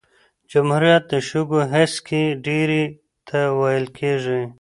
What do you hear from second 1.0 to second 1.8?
د شګو